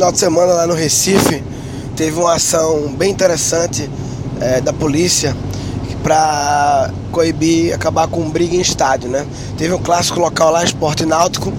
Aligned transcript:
final 0.00 0.12
de 0.12 0.18
semana 0.18 0.54
lá 0.54 0.66
no 0.66 0.72
Recife 0.72 1.44
teve 1.94 2.18
uma 2.18 2.32
ação 2.32 2.90
bem 2.96 3.10
interessante 3.10 3.90
é, 4.40 4.58
da 4.58 4.72
polícia 4.72 5.36
para 6.02 6.90
coibir, 7.12 7.74
acabar 7.74 8.08
com 8.08 8.30
briga 8.30 8.56
em 8.56 8.62
estádio, 8.62 9.10
né? 9.10 9.26
Teve 9.58 9.74
um 9.74 9.78
clássico 9.78 10.18
local 10.18 10.52
lá, 10.52 10.64
Esporte 10.64 11.04
Náutico, 11.04 11.52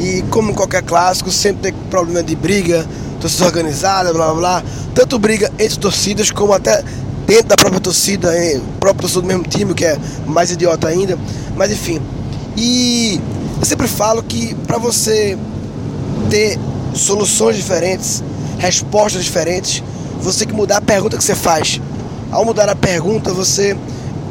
e 0.00 0.22
como 0.30 0.54
qualquer 0.54 0.82
clássico, 0.82 1.30
sempre 1.30 1.70
tem 1.70 1.74
problema 1.90 2.22
de 2.22 2.34
briga, 2.34 2.86
torcida 3.20 3.44
organizada, 3.44 4.10
blá 4.10 4.28
blá 4.28 4.34
blá. 4.34 4.62
Tanto 4.94 5.18
briga 5.18 5.52
entre 5.58 5.78
torcidas 5.78 6.30
como 6.30 6.54
até 6.54 6.82
dentro 7.26 7.48
da 7.48 7.56
própria 7.56 7.80
torcida, 7.80 8.34
hein? 8.42 8.62
próprio 8.80 9.02
torcida 9.02 9.20
do 9.20 9.28
mesmo 9.28 9.42
time, 9.42 9.74
que 9.74 9.84
é 9.84 9.98
mais 10.26 10.50
idiota 10.50 10.88
ainda. 10.88 11.18
Mas 11.54 11.70
enfim. 11.70 12.00
E 12.56 13.20
eu 13.60 13.66
sempre 13.66 13.86
falo 13.86 14.22
que 14.22 14.54
para 14.66 14.78
você 14.78 15.36
ter 16.30 16.58
soluções 16.94 17.56
diferentes, 17.56 18.22
respostas 18.58 19.24
diferentes, 19.24 19.82
você 20.20 20.40
tem 20.40 20.48
que 20.48 20.54
mudar 20.54 20.78
a 20.78 20.80
pergunta 20.80 21.16
que 21.16 21.24
você 21.24 21.34
faz. 21.34 21.80
Ao 22.30 22.44
mudar 22.44 22.68
a 22.68 22.76
pergunta, 22.76 23.32
você 23.32 23.76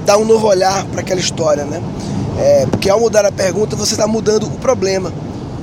dá 0.05 0.17
um 0.17 0.25
novo 0.25 0.47
olhar 0.47 0.85
para 0.85 1.01
aquela 1.01 1.19
história, 1.19 1.65
né? 1.65 1.81
É, 2.39 2.65
porque 2.65 2.89
ao 2.89 2.99
mudar 2.99 3.25
a 3.25 3.31
pergunta, 3.31 3.75
você 3.75 3.93
está 3.93 4.07
mudando 4.07 4.47
o 4.47 4.51
problema. 4.51 5.11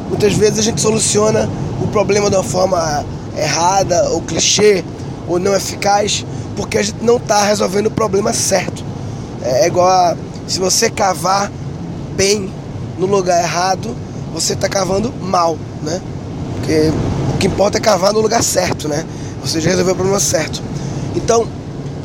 Muitas 0.09 0.34
vezes 0.34 0.59
a 0.59 0.62
gente 0.62 0.80
soluciona 0.80 1.48
o 1.83 1.87
problema 1.88 2.30
de 2.30 2.37
uma 2.37 2.45
forma 2.45 3.05
errada, 3.37 4.10
ou 4.10 4.21
clichê, 4.23 4.85
ou 5.27 5.38
não 5.38 5.55
eficaz, 5.55 6.24
porque 6.57 6.79
a 6.79 6.83
gente 6.83 7.02
não 7.02 7.16
está 7.16 7.45
resolvendo 7.45 7.87
o 7.87 7.91
problema 7.91 8.33
certo. 8.33 8.85
É, 9.43 9.65
é 9.65 9.66
igual 9.66 9.88
a 9.88 10.16
se 10.49 10.59
você 10.59 10.88
cavar 10.88 11.52
bem 12.16 12.51
no 12.99 13.07
lugar 13.07 13.38
errado, 13.43 13.95
você 14.33 14.55
está 14.55 14.66
cavando 14.66 15.12
mal, 15.21 15.59
né? 15.83 16.01
Porque 16.69 16.93
o 17.35 17.39
que 17.39 17.47
importa 17.47 17.79
é 17.79 17.81
cavar 17.81 18.13
no 18.13 18.21
lugar 18.21 18.43
certo, 18.43 18.89
né? 18.89 19.03
Ou 19.41 19.47
seja, 19.47 19.71
resolver 19.71 19.93
o 19.93 19.95
problema 19.95 20.21
certo. 20.21 20.63
Então, 21.16 21.49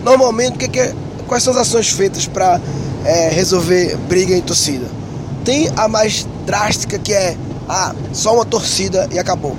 normalmente, 0.06 0.56
o 0.56 0.58
que, 0.58 0.70
que 0.70 0.80
é, 0.80 0.96
quais 1.28 1.44
são 1.44 1.52
as 1.52 1.60
ações 1.60 1.90
feitas 1.90 2.28
para 2.28 2.62
é, 3.04 3.28
resolver 3.28 3.98
briga 4.08 4.34
em 4.34 4.40
torcida? 4.40 4.86
Tem 5.44 5.70
a 5.76 5.90
mais 5.90 6.26
drástica 6.46 6.98
que 6.98 7.12
é 7.12 7.36
ah, 7.68 7.94
só 8.14 8.36
uma 8.36 8.46
torcida 8.46 9.06
e 9.12 9.20
acabou. 9.20 9.54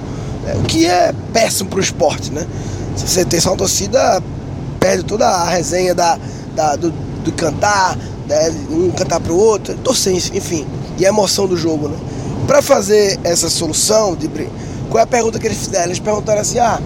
É, 0.46 0.56
o 0.56 0.62
que 0.62 0.86
é 0.86 1.12
péssimo 1.34 1.68
para 1.68 1.80
o 1.80 1.82
esporte, 1.82 2.32
né? 2.32 2.46
Se 2.96 3.06
você 3.06 3.26
tem 3.26 3.38
só 3.38 3.50
uma 3.50 3.58
torcida, 3.58 4.22
perde 4.80 5.04
toda 5.04 5.28
a 5.28 5.50
resenha 5.50 5.94
da, 5.94 6.18
da 6.56 6.76
do, 6.76 6.90
do 7.22 7.32
cantar, 7.32 7.98
né? 8.26 8.54
um 8.70 8.90
cantar 8.90 9.20
para 9.20 9.34
o 9.34 9.36
outro, 9.36 9.74
torcer, 9.84 10.14
enfim, 10.14 10.66
e 10.96 11.04
a 11.04 11.10
emoção 11.10 11.46
do 11.46 11.58
jogo, 11.58 11.88
né? 11.88 11.98
Para 12.46 12.62
fazer 12.62 13.18
essa 13.22 13.50
solução 13.50 14.16
de 14.16 14.28
briga, 14.28 14.50
qual 14.90 15.00
é 15.00 15.04
a 15.04 15.06
pergunta 15.06 15.38
que 15.38 15.46
eles 15.46 15.58
fizeram? 15.58 15.86
Eles 15.86 15.98
perguntaram 15.98 16.40
assim: 16.40 16.58
ah, 16.58 16.80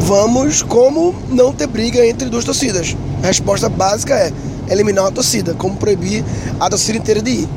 vamos 0.00 0.62
como 0.62 1.14
não 1.30 1.52
ter 1.52 1.66
briga 1.66 2.04
entre 2.06 2.28
duas 2.28 2.44
torcidas? 2.44 2.96
A 3.22 3.26
resposta 3.26 3.68
básica 3.68 4.14
é 4.14 4.32
eliminar 4.68 5.04
uma 5.04 5.12
torcida, 5.12 5.54
como 5.54 5.76
proibir 5.76 6.24
a 6.60 6.68
torcida 6.68 6.98
inteira 6.98 7.22
de 7.22 7.30
ir. 7.30 7.48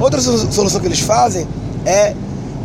Outra 0.00 0.20
solução 0.20 0.80
que 0.80 0.86
eles 0.86 1.00
fazem 1.00 1.46
é 1.84 2.14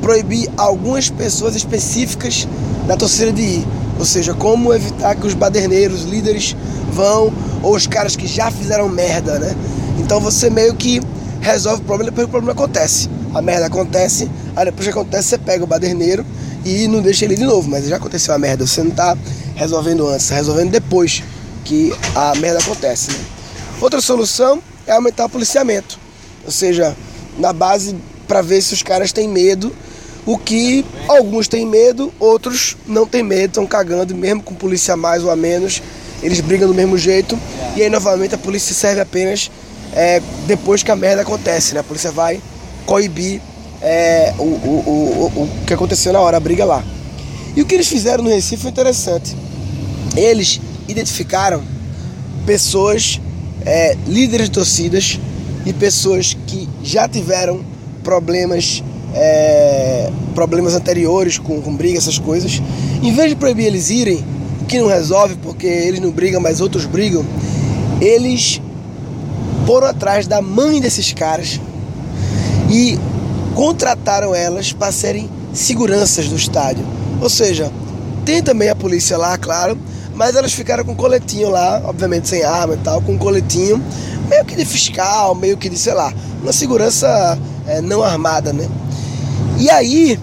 proibir 0.02 0.50
algumas 0.58 1.10
pessoas 1.10 1.56
específicas 1.56 2.48
da 2.88 2.96
torcida 2.96 3.32
de 3.32 3.42
ir. 3.42 3.68
Ou 4.00 4.06
seja, 4.06 4.34
como 4.34 4.74
evitar 4.74 5.16
que 5.16 5.26
os 5.26 5.34
baderneiros, 5.34 6.04
líderes 6.04 6.56
vão, 6.92 7.34
ou 7.64 7.76
os 7.76 7.88
caras 7.88 8.16
que 8.16 8.28
já 8.28 8.52
fizeram 8.52 8.88
merda, 8.88 9.40
né? 9.40 9.56
Então 10.00 10.20
você 10.20 10.50
meio 10.50 10.76
que 10.76 11.02
resolve 11.42 11.82
o 11.82 11.86
problema 11.86 12.12
depois 12.12 12.26
que 12.26 12.30
o 12.30 12.32
problema 12.32 12.54
acontece. 12.54 13.10
A 13.38 13.42
merda 13.42 13.68
acontece, 13.68 14.28
aí 14.56 14.66
depois 14.66 14.88
que 14.88 14.90
acontece 14.90 15.30
você 15.30 15.38
pega 15.38 15.64
o 15.64 15.68
baderneiro 15.68 16.26
e 16.66 16.88
não 16.88 17.04
deixa 17.04 17.24
ele 17.24 17.36
de 17.36 17.44
novo, 17.44 17.70
mas 17.70 17.86
já 17.86 17.98
aconteceu 17.98 18.34
a 18.34 18.40
merda, 18.40 18.66
você 18.66 18.82
não 18.82 18.90
está 18.90 19.16
resolvendo 19.54 20.08
antes, 20.08 20.24
está 20.24 20.36
resolvendo 20.36 20.72
depois 20.72 21.22
que 21.64 21.94
a 22.16 22.34
merda 22.34 22.58
acontece. 22.60 23.12
Né? 23.12 23.20
Outra 23.80 24.02
solução 24.02 24.60
é 24.88 24.92
aumentar 24.94 25.26
o 25.26 25.30
policiamento, 25.30 26.00
ou 26.44 26.52
seja, 26.52 26.98
na 27.38 27.54
base 27.54 27.96
para 28.28 28.42
ver 28.42 28.60
se 28.60 28.74
os 28.74 28.82
caras 28.82 29.12
têm 29.12 29.28
medo, 29.28 29.72
o 30.26 30.36
que 30.36 30.84
alguns 31.08 31.48
têm 31.48 31.64
medo, 31.64 32.12
outros 32.20 32.76
não 32.88 33.06
têm 33.06 33.22
medo, 33.22 33.50
estão 33.50 33.68
cagando, 33.68 34.16
mesmo 34.16 34.42
com 34.42 34.56
polícia 34.56 34.96
a 34.96 34.98
mais 34.98 35.24
ou 35.24 35.30
a 35.30 35.36
menos, 35.36 35.84
eles 36.24 36.40
brigam 36.40 36.68
do 36.68 36.74
mesmo 36.74 36.98
jeito, 36.98 37.38
e 37.76 37.84
aí 37.84 37.90
novamente 37.92 38.34
a 38.34 38.38
polícia 38.40 38.74
serve 38.74 39.00
apenas 39.00 39.52
é, 39.94 40.24
depois 40.48 40.82
que 40.82 40.90
a 40.90 40.96
merda 40.96 41.22
acontece, 41.22 41.76
né? 41.76 41.82
A 41.82 41.84
polícia 41.84 42.12
vai 42.12 42.42
coibir 42.88 43.42
é, 43.82 44.34
o, 44.40 44.44
o, 44.44 45.32
o, 45.36 45.44
o 45.44 45.66
que 45.68 45.74
aconteceu 45.74 46.12
na 46.12 46.20
hora, 46.20 46.38
a 46.38 46.40
briga 46.40 46.66
lá. 46.66 46.84
E 47.56 47.62
o 47.62 47.66
que 47.66 47.76
eles 47.76 47.88
fizeram 47.88 48.24
no 48.24 48.30
Recife 48.30 48.64
foi 48.64 48.72
interessante. 48.72 49.36
Eles 50.16 50.60
identificaram 50.88 51.62
pessoas, 52.46 53.20
é, 53.66 53.96
líderes 54.08 54.48
de 54.48 54.54
torcidas 54.54 55.20
e 55.66 55.74
pessoas 55.74 56.36
que 56.48 56.68
já 56.82 57.08
tiveram 57.08 57.64
problemas 58.04 58.82
é, 59.14 60.10
problemas 60.34 60.76
anteriores 60.76 61.38
com, 61.38 61.62
com 61.62 61.76
briga, 61.76 61.98
essas 61.98 62.18
coisas. 62.18 62.62
Em 63.02 63.12
vez 63.12 63.30
de 63.30 63.36
proibir 63.36 63.66
eles 63.66 63.90
irem, 63.90 64.24
o 64.62 64.66
que 64.66 64.80
não 64.80 64.88
resolve 64.88 65.36
porque 65.42 65.68
eles 65.68 66.00
não 66.00 66.12
brigam, 66.12 66.40
mas 66.40 66.62
outros 66.62 66.86
brigam, 66.86 67.26
eles 68.00 68.62
foram 69.66 69.88
atrás 69.88 70.28
da 70.28 70.42
mãe 70.42 70.80
desses 70.80 71.12
caras 71.12 71.60
e 72.70 73.00
contrataram 73.56 74.36
elas 74.36 74.72
para 74.72 74.92
serem 74.92 75.30
seguranças 75.54 76.28
do 76.28 76.36
estádio. 76.36 76.86
Ou 77.22 77.30
seja, 77.30 77.72
tem 78.26 78.44
também 78.44 78.70
a 78.70 78.76
polícia 78.76 79.18
lá, 79.18 79.38
claro, 79.38 79.78
mas 80.14 80.36
elas 80.36 80.54
ficaram 80.54 80.84
com 80.84 80.92
um 80.92 80.96
coletinho 80.96 81.50
lá, 81.50 81.82
obviamente 81.86 82.28
sem 82.28 82.44
arma 82.44 82.74
e 82.74 82.78
tal, 82.78 83.02
com 83.02 83.14
um 83.14 83.18
coletinho, 83.18 83.82
meio 84.30 84.46
que 84.46 84.56
de 84.56 84.66
fiscal, 84.66 85.34
meio 85.36 85.58
que 85.58 85.70
de, 85.70 85.78
sei 85.78 85.94
lá, 85.94 86.14
uma 86.42 86.52
segurança 86.52 87.38
é, 87.68 87.82
não 87.82 88.04
armada, 88.04 88.52
né? 88.52 88.68
E 89.60 89.70
aí, 89.70 90.20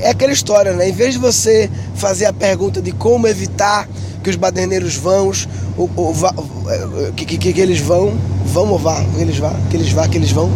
é 0.00 0.10
aquela 0.10 0.32
história, 0.32 0.72
né? 0.72 0.88
Em 0.88 0.92
vez 0.92 1.14
de 1.14 1.20
você 1.20 1.70
fazer 1.94 2.26
a 2.26 2.32
pergunta 2.32 2.80
de 2.80 2.92
como 2.92 3.26
evitar 3.26 3.88
que 4.22 4.30
os 4.30 4.36
baderneiros 4.36 4.94
vão, 4.96 5.30
ou, 5.76 5.90
ou 5.96 6.14
é, 6.68 7.12
que, 7.16 7.24
que, 7.24 7.52
que, 7.52 7.60
eles 7.60 7.80
vão, 7.80 8.16
vão 8.46 8.68
ou 8.70 8.78
vá, 8.78 9.02
que 9.02 9.20
eles 9.20 9.38
vá, 9.38 9.54
que 9.70 9.76
eles 9.76 9.92
vá, 9.92 10.08
que 10.08 10.16
eles 10.16 10.30
vão, 10.30 10.50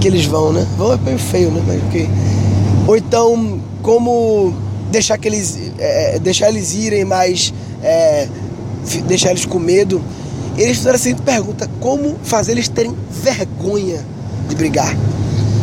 que 0.00 0.08
eles 0.08 0.24
vão, 0.26 0.52
né? 0.52 0.66
Vão 0.76 0.92
é 0.92 0.96
bem 0.96 1.18
feio, 1.18 1.50
né? 1.50 1.62
Mas 1.66 1.82
ok. 1.84 2.08
Ou 2.86 2.96
então, 2.96 3.60
como 3.82 4.54
deixar 4.90 5.18
que 5.18 5.28
eles, 5.28 5.58
é, 5.78 6.18
deixar 6.18 6.48
eles 6.48 6.74
irem, 6.74 7.04
mas 7.04 7.52
é, 7.82 8.28
deixar 9.06 9.30
eles 9.30 9.44
com 9.44 9.58
medo. 9.58 10.02
Eles 10.56 10.78
fizeram 10.78 10.96
a 10.96 10.98
seguinte 10.98 11.22
pergunta: 11.22 11.68
como 11.80 12.16
fazer 12.22 12.52
eles 12.52 12.68
terem 12.68 12.94
vergonha 13.10 14.04
de 14.48 14.54
brigar? 14.54 14.96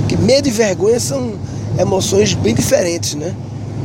Que 0.07 0.17
medo 0.17 0.47
e 0.47 0.51
vergonha 0.51 0.99
são 0.99 1.33
emoções 1.79 2.33
bem 2.33 2.53
diferentes, 2.53 3.15
né? 3.15 3.33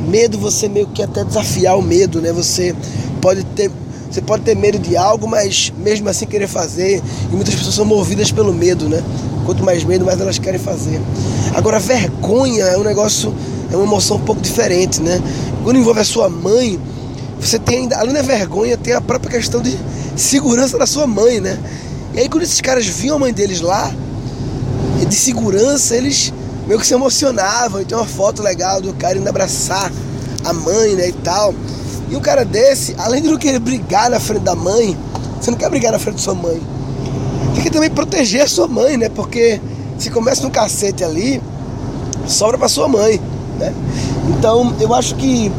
Medo 0.08 0.38
você 0.38 0.68
meio 0.68 0.88
que 0.88 1.02
até 1.02 1.24
desafiar 1.24 1.78
o 1.78 1.82
medo, 1.82 2.20
né? 2.20 2.32
Você 2.32 2.74
pode 3.20 3.44
ter 3.44 3.70
você 4.16 4.22
pode 4.22 4.44
ter 4.44 4.56
medo 4.56 4.78
de 4.78 4.97
algo, 4.97 5.28
mas 5.28 5.71
mesmo 5.77 6.09
assim 6.09 6.25
querer 6.25 6.49
fazer. 6.49 7.03
E 7.31 7.34
muitas 7.34 7.54
pessoas 7.54 7.75
são 7.75 7.84
movidas 7.84 8.32
pelo 8.32 8.54
medo, 8.54 8.88
né? 8.88 9.03
Quanto 9.44 9.62
mais 9.62 9.84
medo, 9.84 10.06
mais 10.06 10.19
elas 10.19 10.38
querem 10.38 10.59
fazer. 10.59 10.99
Agora, 11.54 11.78
vergonha 11.78 12.65
é 12.65 12.78
um 12.78 12.82
negócio, 12.82 13.34
é 13.71 13.76
uma 13.76 13.84
emoção 13.84 14.16
um 14.16 14.21
pouco 14.21 14.41
diferente, 14.41 15.03
né? 15.03 15.21
Quando 15.62 15.78
envolve 15.78 16.00
a 16.00 16.05
sua 16.05 16.31
mãe, 16.31 16.81
você 17.38 17.59
tem 17.59 17.81
ainda, 17.81 17.99
além 17.99 18.15
da 18.15 18.22
vergonha, 18.22 18.78
tem 18.78 18.94
a 18.94 19.03
própria 19.03 19.32
questão 19.32 19.60
de 19.60 19.76
segurança 20.16 20.78
da 20.78 20.87
sua 20.87 21.06
mãe, 21.06 21.38
né? 21.38 21.59
E 22.15 22.21
aí, 22.21 22.28
quando 22.31 22.44
esses 22.44 22.62
caras 22.62 22.87
viam 22.87 23.16
a 23.16 23.19
mãe 23.19 23.34
deles 23.34 23.60
lá, 23.60 23.94
de 25.06 25.15
segurança, 25.15 25.94
eles 25.94 26.32
meio 26.66 26.81
que 26.81 26.87
se 26.87 26.94
emocionavam. 26.94 27.82
E 27.82 27.84
tem 27.84 27.99
uma 27.99 28.06
foto 28.06 28.43
legal 28.43 28.81
do 28.81 28.94
cara 28.94 29.19
indo 29.19 29.28
abraçar 29.28 29.93
a 30.43 30.52
mãe, 30.55 30.94
né, 30.94 31.08
e 31.08 31.12
tal. 31.12 31.55
E 32.08 32.17
um 32.17 32.20
cara 32.20 32.44
desse, 32.44 32.94
além 32.99 33.20
de 33.20 33.29
não 33.29 33.37
querer 33.37 33.58
brigar 33.58 34.08
na 34.08 34.20
frente 34.20 34.43
da 34.43 34.55
mãe, 34.55 34.97
você 35.41 35.50
não 35.50 35.58
quer 35.58 35.69
brigar 35.69 35.93
na 35.93 35.99
frente 35.99 36.17
da 36.17 36.23
sua 36.23 36.35
mãe. 36.35 36.61
Tem 37.55 37.62
que 37.62 37.70
também 37.70 37.91
proteger 37.91 38.43
a 38.43 38.49
sua 38.49 38.69
mãe, 38.69 38.97
né? 38.97 39.08
Porque 39.08 39.61
se 39.99 40.11
começa 40.11 40.43
no 40.43 40.50
cacete 40.50 41.03
ali, 41.03 41.43
sobra 42.26 42.56
para 42.56 42.69
sua 42.69 42.87
mãe, 42.87 43.20
né? 43.58 43.75
Então, 44.29 44.75
eu 44.81 44.94
acho 44.94 45.14
que 45.17 45.50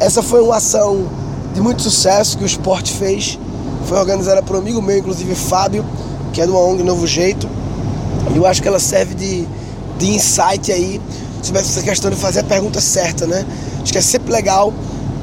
essa 0.00 0.22
foi 0.22 0.40
uma 0.40 0.56
ação 0.56 1.06
de 1.54 1.60
muito 1.60 1.82
sucesso 1.82 2.38
que 2.38 2.44
o 2.44 2.46
esporte 2.46 2.92
fez. 2.92 3.38
Foi 3.86 3.98
organizada 3.98 4.42
por 4.42 4.56
um 4.56 4.58
amigo 4.60 4.80
meu, 4.80 4.98
inclusive 4.98 5.34
Fábio, 5.34 5.84
que 6.32 6.40
é 6.40 6.46
do 6.46 6.56
ONG 6.56 6.82
Novo 6.82 7.06
Jeito. 7.06 7.48
Eu 8.34 8.46
acho 8.46 8.60
que 8.60 8.68
ela 8.68 8.80
serve 8.80 9.14
de, 9.14 9.46
de 9.98 10.10
insight 10.10 10.72
aí 10.72 11.00
sobre 11.42 11.60
essa 11.60 11.82
questão 11.82 12.10
de 12.10 12.16
fazer 12.16 12.40
a 12.40 12.44
pergunta 12.44 12.80
certa, 12.80 13.26
né? 13.26 13.44
Acho 13.82 13.92
que 13.92 13.98
é 13.98 14.02
sempre 14.02 14.32
legal 14.32 14.72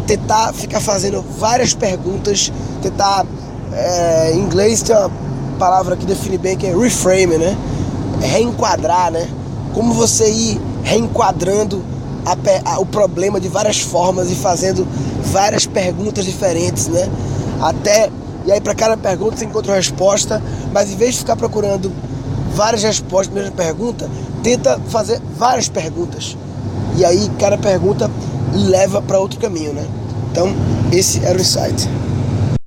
tentar 0.06 0.54
ficar 0.54 0.80
fazendo 0.80 1.24
várias 1.38 1.74
perguntas, 1.74 2.52
tentar. 2.82 3.26
É, 3.72 4.32
em 4.34 4.40
inglês 4.40 4.84
tem 4.84 4.96
uma 4.96 5.10
palavra 5.58 5.96
que 5.98 6.06
define 6.06 6.38
bem 6.38 6.56
que 6.56 6.68
é 6.68 6.76
reframe, 6.76 7.38
né? 7.38 7.58
É 8.22 8.28
reenquadrar, 8.28 9.12
né? 9.12 9.28
Como 9.74 9.94
você 9.94 10.30
ir 10.30 10.62
reenquadrando 10.84 11.84
a, 12.26 12.36
a, 12.72 12.80
o 12.80 12.86
problema 12.86 13.40
de 13.40 13.48
várias 13.48 13.80
formas 13.80 14.30
e 14.30 14.36
fazendo 14.36 14.88
várias 15.32 15.66
perguntas 15.66 16.26
diferentes, 16.26 16.88
né? 16.88 17.10
Até 17.62 18.12
e 18.46 18.52
aí 18.52 18.60
para 18.60 18.76
cada 18.76 18.98
pergunta 18.98 19.38
você 19.38 19.46
encontra 19.46 19.72
uma 19.72 19.78
resposta, 19.78 20.42
mas 20.74 20.92
em 20.92 20.96
vez 20.96 21.14
de 21.14 21.20
ficar 21.20 21.36
procurando 21.36 21.92
várias 22.54 22.84
respostas 22.84 23.34
mesma 23.34 23.52
pergunta, 23.52 24.10
tenta 24.44 24.80
fazer 24.90 25.22
várias 25.38 25.70
perguntas. 25.70 26.38
E 26.96 27.06
aí 27.06 27.32
cada 27.40 27.58
pergunta 27.58 28.12
leva 28.54 29.02
para 29.02 29.20
outro 29.20 29.40
caminho, 29.40 29.74
né? 29.74 29.86
Então, 30.32 30.54
esse 30.92 31.24
era 31.24 31.38
o 31.38 31.42
insight. 31.42 31.88